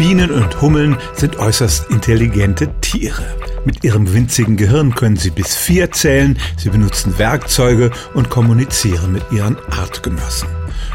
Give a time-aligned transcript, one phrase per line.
[0.00, 3.36] Bienen und Hummeln sind äußerst intelligente Tiere.
[3.66, 9.30] Mit ihrem winzigen Gehirn können sie bis vier zählen, sie benutzen Werkzeuge und kommunizieren mit
[9.30, 10.48] ihren Artgenossen.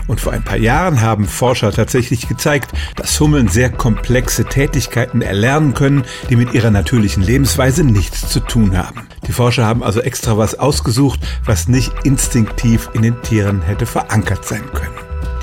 [0.08, 5.76] Und vor ein paar Jahren haben Forscher tatsächlich gezeigt, dass Hummeln sehr komplexe Tätigkeiten erlernen
[5.76, 9.08] können, die mit ihrer natürlichen Lebensweise nichts zu tun haben.
[9.28, 14.46] Die Forscher haben also extra was ausgesucht, was nicht instinktiv in den Tieren hätte verankert
[14.46, 14.95] sein können.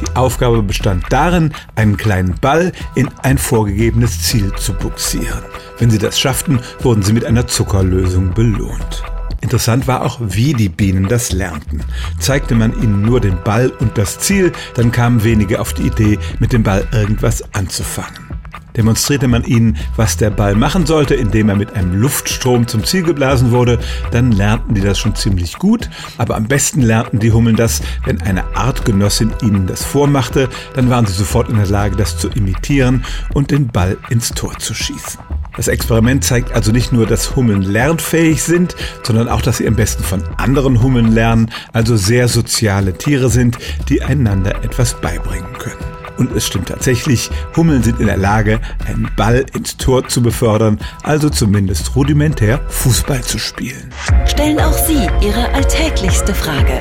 [0.03, 5.45] Die Aufgabe bestand darin, einen kleinen Ball in ein vorgegebenes Ziel zu buxieren.
[5.79, 9.05] Wenn sie das schafften, wurden sie mit einer Zuckerlösung belohnt.
[9.41, 11.83] Interessant war auch, wie die Bienen das lernten.
[12.19, 16.19] Zeigte man ihnen nur den Ball und das Ziel, dann kamen wenige auf die Idee,
[16.41, 18.32] mit dem Ball irgendwas anzufangen.
[18.77, 23.03] Demonstrierte man ihnen, was der Ball machen sollte, indem er mit einem Luftstrom zum Ziel
[23.03, 23.79] geblasen wurde,
[24.11, 28.21] dann lernten die das schon ziemlich gut, aber am besten lernten die Hummeln das, wenn
[28.23, 33.05] eine Artgenossin ihnen das vormachte, dann waren sie sofort in der Lage, das zu imitieren
[33.35, 35.21] und den Ball ins Tor zu schießen.
[35.57, 39.77] Das Experiment zeigt also nicht nur, dass Hummeln lernfähig sind, sondern auch, dass sie am
[39.77, 45.92] besten von anderen Hummeln lernen, also sehr soziale Tiere sind, die einander etwas beibringen können.
[46.23, 50.79] Und es stimmt tatsächlich, Hummeln sind in der Lage, einen Ball ins Tor zu befördern,
[51.03, 53.93] also zumindest rudimentär Fußball zu spielen.
[54.27, 56.79] Stellen auch Sie Ihre alltäglichste Frage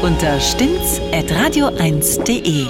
[0.00, 2.64] unter stimmtz.radio1.de.